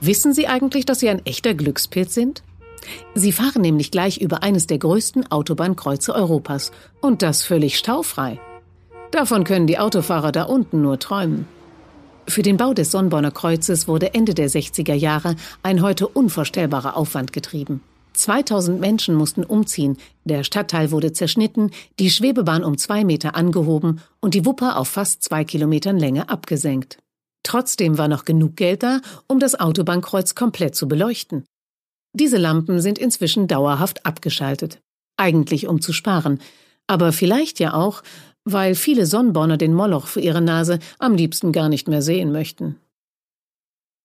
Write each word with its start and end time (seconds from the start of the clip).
Wissen 0.00 0.32
Sie 0.32 0.46
eigentlich, 0.46 0.86
dass 0.86 1.00
Sie 1.00 1.08
ein 1.08 1.24
echter 1.26 1.54
Glückspilz 1.54 2.14
sind? 2.14 2.42
Sie 3.14 3.32
fahren 3.32 3.62
nämlich 3.62 3.90
gleich 3.90 4.18
über 4.18 4.42
eines 4.42 4.66
der 4.66 4.78
größten 4.78 5.30
Autobahnkreuze 5.30 6.14
Europas. 6.14 6.70
Und 7.00 7.22
das 7.22 7.42
völlig 7.42 7.78
staufrei. 7.78 8.40
Davon 9.10 9.44
können 9.44 9.66
die 9.66 9.78
Autofahrer 9.78 10.32
da 10.32 10.44
unten 10.44 10.82
nur 10.82 10.98
träumen. 10.98 11.46
Für 12.28 12.42
den 12.42 12.58
Bau 12.58 12.74
des 12.74 12.90
Sonnborner 12.90 13.30
Kreuzes 13.30 13.88
wurde 13.88 14.12
Ende 14.14 14.34
der 14.34 14.50
60er 14.50 14.92
Jahre 14.94 15.34
ein 15.62 15.82
heute 15.82 16.06
unvorstellbarer 16.06 16.96
Aufwand 16.96 17.32
getrieben. 17.32 17.80
2000 18.12 18.80
Menschen 18.80 19.14
mussten 19.14 19.44
umziehen, 19.44 19.96
der 20.24 20.44
Stadtteil 20.44 20.90
wurde 20.90 21.12
zerschnitten, 21.12 21.70
die 21.98 22.10
Schwebebahn 22.10 22.64
um 22.64 22.76
zwei 22.76 23.04
Meter 23.04 23.34
angehoben 23.34 24.00
und 24.20 24.34
die 24.34 24.44
Wupper 24.44 24.76
auf 24.76 24.88
fast 24.88 25.22
zwei 25.22 25.44
Kilometern 25.44 25.96
Länge 25.96 26.28
abgesenkt. 26.28 26.98
Trotzdem 27.42 27.98
war 27.98 28.08
noch 28.08 28.24
genug 28.24 28.56
Geld 28.56 28.82
da, 28.82 29.00
um 29.26 29.38
das 29.38 29.58
Autobahnkreuz 29.58 30.34
komplett 30.34 30.74
zu 30.74 30.88
beleuchten. 30.88 31.44
Diese 32.12 32.36
Lampen 32.36 32.80
sind 32.80 32.98
inzwischen 32.98 33.48
dauerhaft 33.48 34.04
abgeschaltet. 34.04 34.80
Eigentlich 35.16 35.66
um 35.66 35.80
zu 35.80 35.92
sparen, 35.92 36.40
aber 36.86 37.12
vielleicht 37.12 37.60
ja 37.60 37.74
auch, 37.74 38.02
weil 38.44 38.74
viele 38.74 39.06
Sonnborner 39.06 39.56
den 39.56 39.74
Moloch 39.74 40.06
für 40.06 40.20
ihre 40.20 40.40
Nase 40.40 40.78
am 40.98 41.14
liebsten 41.14 41.52
gar 41.52 41.68
nicht 41.68 41.86
mehr 41.88 42.02
sehen 42.02 42.32
möchten. 42.32 42.76